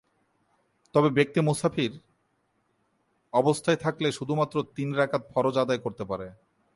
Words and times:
তবে 0.95 1.09
ব্যক্তি 1.09 1.39
মুসাফির 1.41 1.93
অবস্থায় 3.33 3.79
থাকলে 3.81 4.07
শুধুমাত্র 4.11 4.55
তিন 4.75 4.89
রাকাত 4.93 5.23
ফরজ 5.33 5.55
আদায় 5.57 5.81
করতে 5.85 6.03
পারে। 6.05 6.27